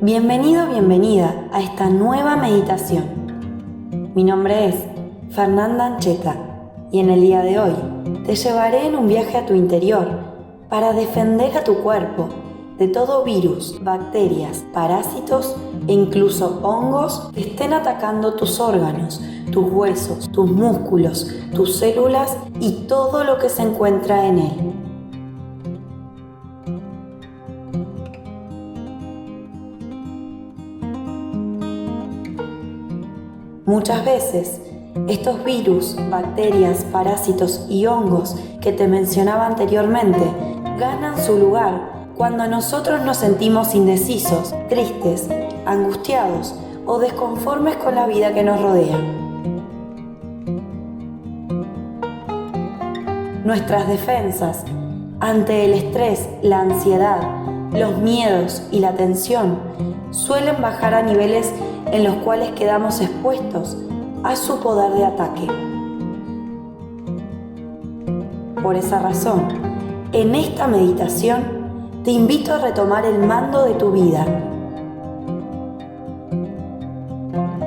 Bienvenido, 0.00 0.68
bienvenida 0.68 1.48
a 1.52 1.60
esta 1.60 1.90
nueva 1.90 2.36
meditación. 2.36 4.12
Mi 4.14 4.22
nombre 4.22 4.66
es 4.68 4.76
Fernanda 5.30 5.86
Ancheta 5.86 6.36
y 6.92 7.00
en 7.00 7.10
el 7.10 7.20
día 7.20 7.42
de 7.42 7.58
hoy 7.58 7.74
te 8.24 8.36
llevaré 8.36 8.86
en 8.86 8.94
un 8.94 9.08
viaje 9.08 9.36
a 9.36 9.44
tu 9.44 9.54
interior 9.54 10.06
para 10.68 10.92
defender 10.92 11.56
a 11.56 11.64
tu 11.64 11.78
cuerpo 11.82 12.28
de 12.78 12.86
todo 12.86 13.24
virus, 13.24 13.82
bacterias, 13.82 14.64
parásitos 14.72 15.56
e 15.88 15.94
incluso 15.94 16.60
hongos 16.62 17.30
que 17.34 17.40
estén 17.40 17.72
atacando 17.72 18.34
tus 18.34 18.60
órganos, 18.60 19.20
tus 19.50 19.68
huesos, 19.68 20.30
tus 20.30 20.48
músculos, 20.48 21.28
tus 21.52 21.74
células 21.74 22.36
y 22.60 22.84
todo 22.86 23.24
lo 23.24 23.38
que 23.38 23.48
se 23.48 23.62
encuentra 23.62 24.26
en 24.26 24.38
él. 24.38 24.87
Muchas 33.68 34.02
veces, 34.02 34.62
estos 35.08 35.44
virus, 35.44 35.94
bacterias, 36.08 36.86
parásitos 36.90 37.66
y 37.68 37.84
hongos 37.84 38.34
que 38.62 38.72
te 38.72 38.88
mencionaba 38.88 39.44
anteriormente 39.44 40.24
ganan 40.78 41.22
su 41.22 41.36
lugar 41.36 42.08
cuando 42.16 42.46
nosotros 42.46 43.02
nos 43.02 43.18
sentimos 43.18 43.74
indecisos, 43.74 44.54
tristes, 44.70 45.28
angustiados 45.66 46.54
o 46.86 46.98
desconformes 46.98 47.76
con 47.76 47.94
la 47.94 48.06
vida 48.06 48.32
que 48.32 48.42
nos 48.42 48.58
rodea. 48.58 48.96
Nuestras 53.44 53.86
defensas 53.86 54.64
ante 55.20 55.66
el 55.66 55.74
estrés, 55.74 56.26
la 56.40 56.60
ansiedad, 56.60 57.20
los 57.72 57.98
miedos 57.98 58.62
y 58.72 58.78
la 58.78 58.94
tensión 58.94 59.58
suelen 60.10 60.62
bajar 60.62 60.94
a 60.94 61.02
niveles 61.02 61.52
en 61.92 62.04
los 62.04 62.14
cuales 62.16 62.52
quedamos 62.52 63.00
expuestos 63.00 63.76
a 64.22 64.36
su 64.36 64.60
poder 64.60 64.92
de 64.92 65.04
ataque. 65.04 65.46
Por 68.62 68.76
esa 68.76 68.98
razón, 68.98 69.44
en 70.12 70.34
esta 70.34 70.66
meditación 70.66 71.58
te 72.04 72.10
invito 72.10 72.54
a 72.54 72.58
retomar 72.58 73.04
el 73.04 73.18
mando 73.18 73.64
de 73.64 73.74
tu 73.74 73.92
vida. 73.92 74.26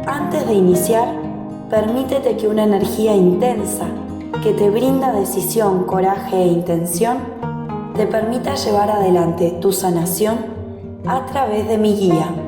Antes 0.06 0.48
de 0.48 0.54
iniciar, 0.54 1.08
permítete 1.70 2.38
que 2.38 2.48
una 2.48 2.64
energía 2.64 3.16
intensa 3.16 3.86
que 4.44 4.54
te 4.54 4.70
brinda 4.70 5.14
decisión, 5.14 5.84
coraje 5.84 6.36
e 6.36 6.48
intención 6.48 7.20
te 7.96 8.08
permita 8.08 8.56
llevar 8.56 8.90
adelante 8.90 9.52
tu 9.62 9.72
sanación 9.72 10.38
a 11.06 11.26
través 11.26 11.68
de 11.68 11.78
mi 11.78 11.94
guía. 11.96 12.41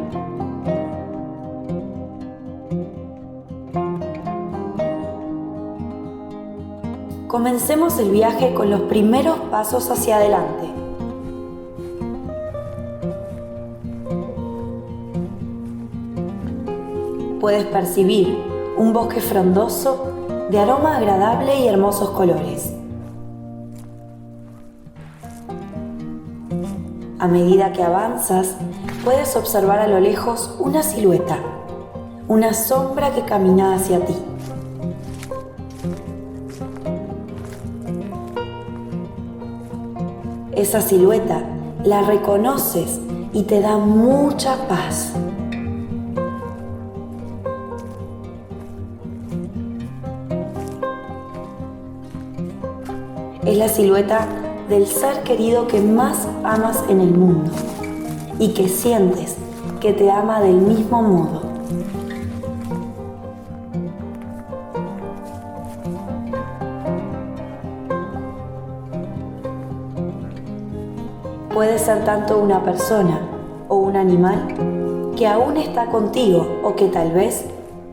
Comencemos 7.34 7.98
el 7.98 8.12
viaje 8.12 8.54
con 8.54 8.70
los 8.70 8.82
primeros 8.82 9.40
pasos 9.50 9.90
hacia 9.90 10.18
adelante. 10.18 10.68
Puedes 17.42 17.66
percibir 17.66 18.38
un 18.78 18.94
bosque 18.94 19.20
frondoso 19.20 20.14
de 20.52 20.60
aroma 20.60 20.98
agradable 20.98 21.60
y 21.60 21.68
hermosos 21.68 22.12
colores. 22.12 22.72
A 27.18 27.28
medida 27.28 27.74
que 27.74 27.82
avanzas, 27.82 28.58
puedes 29.04 29.36
observar 29.36 29.80
a 29.80 29.88
lo 29.88 30.00
lejos 30.00 30.56
una 30.60 30.84
silueta, 30.84 31.40
una 32.28 32.54
sombra 32.54 33.10
que 33.10 33.24
camina 33.24 33.74
hacia 33.74 34.06
ti. 34.06 34.18
Esa 40.64 40.80
silueta, 40.80 41.42
la 41.84 42.04
reconoces 42.04 43.02
y 43.34 43.44
te 43.44 43.60
da 43.60 43.78
mucha 43.78 44.66
paz. 44.70 45.12
Es 53.46 53.58
la 53.58 53.68
silueta 53.68 54.26
del 54.70 54.88
ser 54.88 55.24
querido 55.24 55.68
que 55.68 55.82
más 55.82 56.30
amas 56.46 56.82
en 56.88 57.02
el 57.02 57.12
mundo 57.12 57.52
y 58.40 58.54
que 58.54 58.70
sientes 58.70 59.36
que 59.82 59.92
te 59.92 60.10
ama 60.10 60.40
del 60.40 60.56
mismo 60.56 61.02
modo. 61.02 61.43
Puede 71.54 71.78
ser 71.78 72.04
tanto 72.04 72.40
una 72.40 72.64
persona 72.64 73.20
o 73.70 73.76
un 73.76 73.96
animal 73.96 75.14
que 75.16 75.28
aún 75.28 75.58
está 75.58 75.86
contigo 75.86 76.62
o 76.64 76.76
que 76.76 76.88
tal 76.88 77.12
vez 77.12 77.46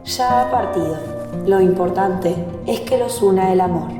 ya 0.04 0.42
ha 0.42 0.50
partido. 0.50 0.96
Lo 1.46 1.60
importante 1.60 2.34
es 2.66 2.80
que 2.80 2.96
los 2.96 3.20
una 3.20 3.52
el 3.52 3.60
amor. 3.60 3.90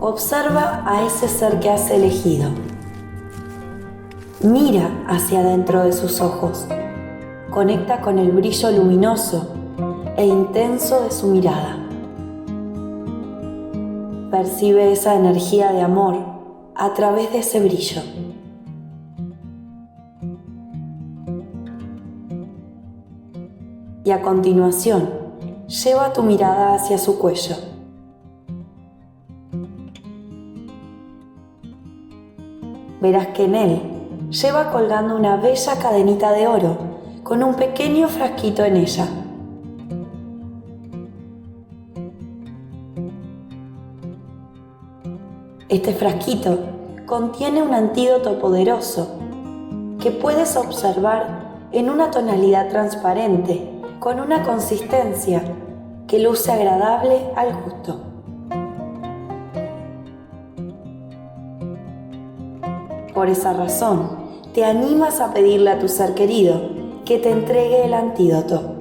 Observa 0.00 0.82
a 0.84 1.06
ese 1.06 1.28
ser 1.28 1.60
que 1.60 1.70
has 1.70 1.90
elegido. 1.90 2.50
Mira 4.40 4.90
hacia 5.08 5.40
adentro 5.40 5.84
de 5.84 5.92
sus 5.92 6.20
ojos 6.20 6.66
conecta 7.56 8.02
con 8.02 8.18
el 8.18 8.32
brillo 8.32 8.70
luminoso 8.70 9.48
e 10.14 10.26
intenso 10.26 11.02
de 11.04 11.10
su 11.10 11.28
mirada. 11.28 11.78
Percibe 14.30 14.92
esa 14.92 15.14
energía 15.14 15.72
de 15.72 15.80
amor 15.80 16.16
a 16.74 16.92
través 16.92 17.32
de 17.32 17.38
ese 17.38 17.60
brillo. 17.60 18.02
Y 24.04 24.10
a 24.10 24.20
continuación, 24.20 25.08
lleva 25.66 26.12
tu 26.12 26.22
mirada 26.22 26.74
hacia 26.74 26.98
su 26.98 27.18
cuello. 27.18 27.56
Verás 33.00 33.28
que 33.28 33.44
en 33.44 33.54
él 33.54 33.82
lleva 34.28 34.70
colgando 34.70 35.16
una 35.16 35.38
bella 35.38 35.78
cadenita 35.78 36.32
de 36.32 36.48
oro 36.48 36.95
con 37.26 37.42
un 37.42 37.56
pequeño 37.56 38.06
frasquito 38.06 38.64
en 38.64 38.76
ella. 38.76 39.04
Este 45.68 45.92
frasquito 45.92 46.56
contiene 47.04 47.62
un 47.62 47.74
antídoto 47.74 48.38
poderoso 48.38 49.18
que 50.00 50.12
puedes 50.12 50.56
observar 50.56 51.66
en 51.72 51.90
una 51.90 52.12
tonalidad 52.12 52.68
transparente 52.68 53.72
con 53.98 54.20
una 54.20 54.44
consistencia 54.44 55.42
que 56.06 56.20
luce 56.20 56.52
agradable 56.52 57.32
al 57.34 57.60
gusto. 57.60 58.02
Por 63.12 63.28
esa 63.28 63.52
razón, 63.52 64.10
te 64.54 64.64
animas 64.64 65.20
a 65.20 65.34
pedirle 65.34 65.72
a 65.72 65.80
tu 65.80 65.88
ser 65.88 66.14
querido 66.14 66.75
que 67.06 67.20
te 67.20 67.30
entregue 67.30 67.84
el 67.84 67.94
antídoto. 67.94 68.74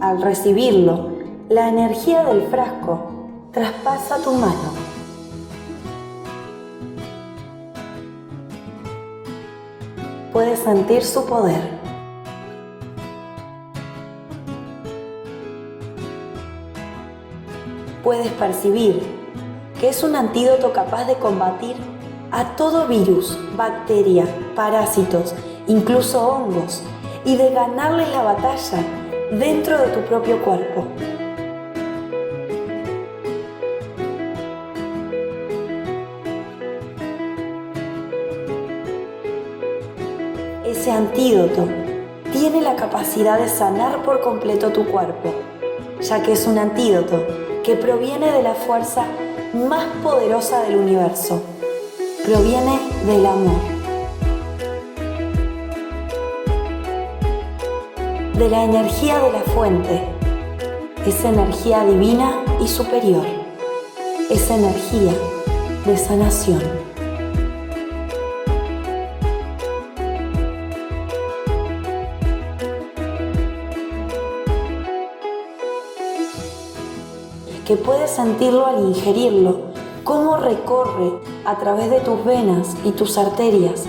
Al 0.00 0.22
recibirlo, 0.22 1.08
la 1.48 1.68
energía 1.68 2.22
del 2.22 2.42
frasco 2.42 3.10
traspasa 3.52 4.18
tu 4.22 4.32
mano. 4.34 4.54
Puedes 10.32 10.60
sentir 10.60 11.02
su 11.02 11.26
poder. 11.26 11.79
puedes 18.02 18.28
percibir 18.32 19.02
que 19.80 19.88
es 19.88 20.02
un 20.02 20.14
antídoto 20.14 20.72
capaz 20.72 21.06
de 21.06 21.14
combatir 21.14 21.74
a 22.30 22.56
todo 22.56 22.86
virus, 22.86 23.38
bacteria, 23.56 24.26
parásitos, 24.54 25.34
incluso 25.66 26.26
hongos, 26.28 26.82
y 27.24 27.36
de 27.36 27.50
ganarles 27.50 28.08
la 28.10 28.22
batalla 28.22 28.84
dentro 29.32 29.78
de 29.78 29.88
tu 29.88 30.00
propio 30.02 30.42
cuerpo. 30.42 30.84
Ese 40.64 40.90
antídoto 40.90 41.66
tiene 42.32 42.60
la 42.60 42.76
capacidad 42.76 43.38
de 43.38 43.48
sanar 43.48 44.02
por 44.02 44.20
completo 44.20 44.70
tu 44.70 44.86
cuerpo, 44.86 45.32
ya 46.00 46.22
que 46.22 46.32
es 46.32 46.46
un 46.46 46.58
antídoto 46.58 47.39
que 47.64 47.76
proviene 47.76 48.32
de 48.32 48.42
la 48.42 48.54
fuerza 48.54 49.06
más 49.54 49.84
poderosa 50.02 50.62
del 50.62 50.76
universo. 50.76 51.42
Proviene 52.24 52.78
del 53.06 53.26
amor. 53.26 53.60
De 58.34 58.48
la 58.48 58.64
energía 58.64 59.18
de 59.18 59.32
la 59.32 59.40
fuente. 59.40 60.02
Esa 61.06 61.28
energía 61.28 61.84
divina 61.84 62.44
y 62.60 62.68
superior. 62.68 63.26
Esa 64.30 64.54
energía 64.54 65.12
de 65.84 65.96
sanación. 65.98 66.89
Que 77.70 77.76
puedes 77.76 78.10
sentirlo 78.10 78.66
al 78.66 78.80
ingerirlo, 78.80 79.58
cómo 80.02 80.36
recorre 80.36 81.12
a 81.44 81.56
través 81.58 81.88
de 81.88 82.00
tus 82.00 82.24
venas 82.24 82.76
y 82.82 82.90
tus 82.90 83.16
arterias, 83.16 83.84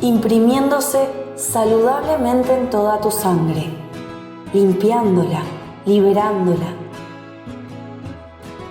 imprimiéndose 0.00 0.98
saludablemente 1.36 2.52
en 2.52 2.70
toda 2.70 3.00
tu 3.00 3.12
sangre, 3.12 3.72
limpiándola, 4.52 5.42
liberándola 5.86 6.74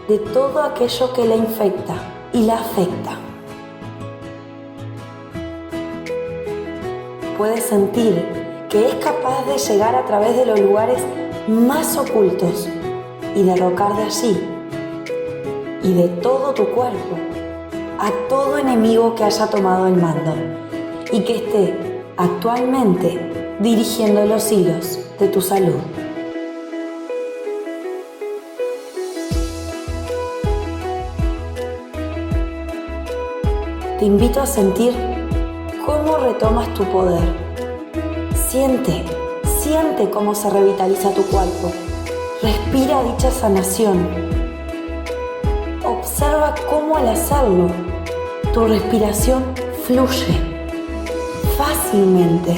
de 0.09 0.17
todo 0.17 0.61
aquello 0.61 1.13
que 1.13 1.25
la 1.25 1.37
infecta 1.37 1.93
y 2.33 2.41
la 2.41 2.55
afecta. 2.55 3.11
Puedes 7.37 7.63
sentir 7.63 8.27
que 8.67 8.89
es 8.89 8.95
capaz 8.95 9.45
de 9.45 9.57
llegar 9.57 9.95
a 9.95 10.03
través 10.03 10.35
de 10.35 10.45
los 10.45 10.59
lugares 10.59 11.01
más 11.47 11.95
ocultos 11.95 12.67
y 13.35 13.43
derrocar 13.43 13.95
de 13.95 14.03
allí 14.03 14.37
y 15.81 15.93
de 15.93 16.07
todo 16.21 16.53
tu 16.53 16.67
cuerpo 16.69 17.17
a 17.99 18.11
todo 18.27 18.57
enemigo 18.57 19.15
que 19.15 19.23
haya 19.23 19.47
tomado 19.47 19.87
el 19.87 19.95
mando 19.95 20.35
y 21.11 21.21
que 21.21 21.37
esté 21.37 22.03
actualmente 22.17 23.57
dirigiendo 23.61 24.25
los 24.25 24.51
hilos 24.51 24.99
de 25.19 25.27
tu 25.29 25.41
salud. 25.41 25.79
Te 33.99 34.05
invito 34.05 34.41
a 34.41 34.45
sentir 34.45 34.93
cómo 35.85 36.17
retomas 36.17 36.71
tu 36.73 36.83
poder. 36.85 37.23
Siente 38.35 39.03
Siente 39.67 40.09
cómo 40.09 40.33
se 40.33 40.49
revitaliza 40.49 41.13
tu 41.13 41.23
cuerpo. 41.23 41.73
Respira 42.41 43.03
dicha 43.03 43.29
sanación. 43.29 44.07
Observa 45.83 46.55
cómo 46.69 46.95
al 46.95 47.09
hacerlo 47.09 47.67
tu 48.53 48.65
respiración 48.65 49.43
fluye 49.85 50.37
fácilmente. 51.57 52.55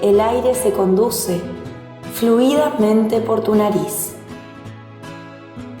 El 0.00 0.18
aire 0.18 0.54
se 0.54 0.72
conduce 0.72 1.42
fluidamente 2.14 3.20
por 3.20 3.42
tu 3.42 3.54
nariz 3.54 4.17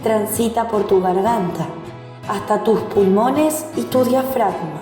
transita 0.08 0.66
por 0.66 0.86
tu 0.86 1.02
garganta 1.02 1.66
hasta 2.30 2.64
tus 2.64 2.80
pulmones 2.80 3.66
y 3.76 3.82
tu 3.82 4.02
diafragma. 4.04 4.80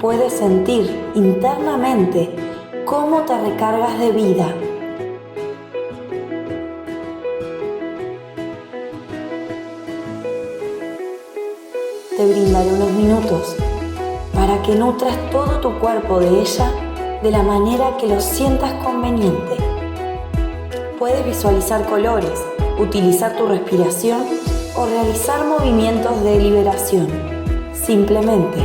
Puedes 0.00 0.32
sentir 0.32 0.88
internamente 1.16 2.30
cómo 2.84 3.22
te 3.22 3.36
recargas 3.36 3.98
de 3.98 4.12
vida 4.12 4.54
te 12.16 12.26
brindaré 12.26 12.72
unos 12.72 12.90
minutos 12.90 13.56
para 14.34 14.60
que 14.62 14.74
nutras 14.74 15.16
todo 15.30 15.60
tu 15.60 15.78
cuerpo 15.78 16.20
de 16.20 16.40
ella 16.40 16.70
de 17.22 17.30
la 17.30 17.42
manera 17.42 17.96
que 17.98 18.06
lo 18.06 18.20
sientas 18.20 18.72
conveniente. 18.84 19.56
Puedes 20.98 21.24
visualizar 21.24 21.86
colores, 21.86 22.44
utilizar 22.78 23.36
tu 23.36 23.46
respiración 23.46 24.24
o 24.76 24.86
realizar 24.86 25.44
movimientos 25.46 26.22
de 26.22 26.38
liberación. 26.38 27.08
Simplemente 27.72 28.58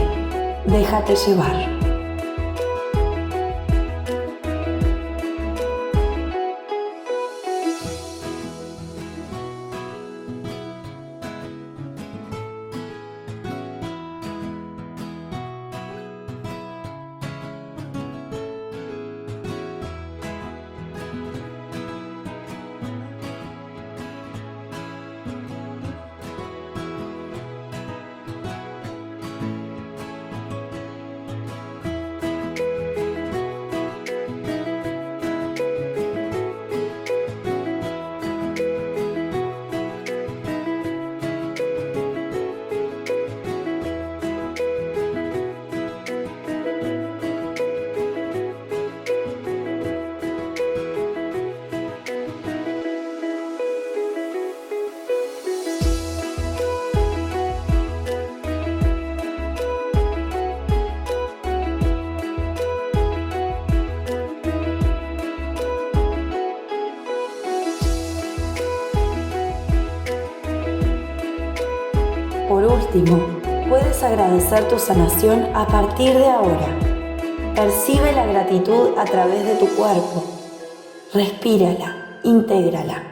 déjate 0.66 1.16
llevar. 1.16 1.77
Puedes 73.70 74.02
agradecer 74.02 74.68
tu 74.70 74.80
sanación 74.80 75.56
a 75.56 75.68
partir 75.68 76.14
de 76.18 76.28
ahora. 76.28 76.68
Percibe 77.56 78.12
la 78.12 78.26
gratitud 78.26 78.98
a 78.98 79.06
través 79.06 79.46
de 79.46 79.56
tu 79.56 79.68
cuerpo. 79.76 80.24
Respírala, 81.14 82.20
intégrala. 82.24 83.04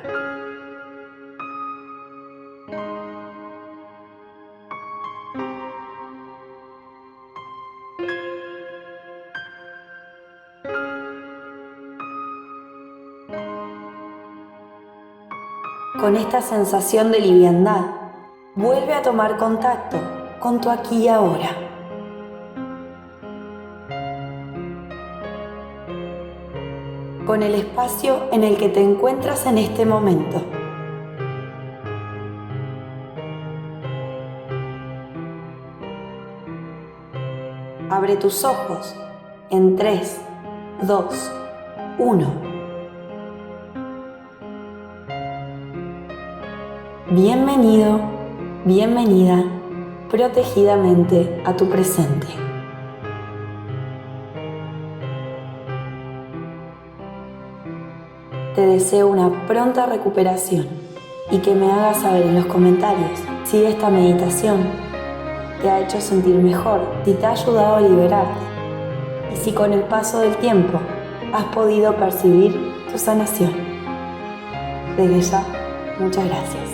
Con 16.00 16.16
esta 16.16 16.42
sensación 16.42 17.12
de 17.12 17.20
liviandad, 17.20 17.95
Vuelve 18.58 18.94
a 18.94 19.02
tomar 19.02 19.36
contacto 19.36 19.98
con 20.40 20.62
tu 20.62 20.70
aquí 20.70 21.04
y 21.04 21.08
ahora. 21.10 21.50
Con 27.26 27.44
el 27.44 27.54
espacio 27.54 28.30
en 28.32 28.46
el 28.46 28.56
que 28.56 28.70
te 28.70 28.82
encuentras 28.82 29.46
en 29.46 29.58
este 29.58 29.86
momento. 29.86 30.42
Abre 37.90 38.16
tus 38.16 38.46
ojos 38.46 38.96
en 39.50 39.76
3, 39.76 40.22
2, 40.82 41.32
1. 41.98 42.56
Bienvenido, 47.12 48.15
bienvenida 48.66 49.44
protegidamente 50.10 51.40
a 51.46 51.56
tu 51.56 51.70
presente. 51.70 52.26
Te 58.56 58.66
deseo 58.66 59.08
una 59.08 59.46
pronta 59.46 59.86
recuperación 59.86 60.68
y 61.30 61.38
que 61.40 61.54
me 61.54 61.72
hagas 61.72 62.02
saber 62.02 62.24
en 62.24 62.34
los 62.34 62.46
comentarios 62.48 63.20
si 63.44 63.64
esta 63.64 63.92
meditación 63.92 64.64
te 65.62 65.70
ha 65.70 65.82
hecho 65.82 66.02
sentir 66.02 66.34
mejor, 66.34 66.82
si 67.06 67.14
te 67.14 67.24
ha 67.24 67.34
ayudado 67.34 67.76
a 67.76 67.82
liberarte 67.82 68.40
y 69.32 69.36
si 69.36 69.52
con 69.52 69.74
el 69.74 69.82
paso 69.82 70.22
del 70.22 70.36
tiempo 70.38 70.80
has 71.34 71.44
podido 71.54 71.96
percibir 71.98 72.74
tu 72.92 72.98
sanación. 72.98 73.54
Desde 74.98 75.22
ya, 75.22 75.44
muchas 76.00 76.26
gracias. 76.26 76.65